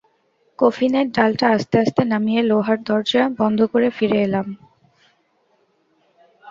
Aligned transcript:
কফিনের 0.59 1.07
ডালটা 1.11 1.47
আস্তে 1.49 1.75
আস্তে 1.83 2.01
নামিয়ে 2.11 2.41
লোহার 2.43 2.79
দরজা 2.87 3.23
বন্ধ 3.39 3.59
করে 3.71 3.87
ফিরে 3.97 4.17
এলাম। 4.23 4.47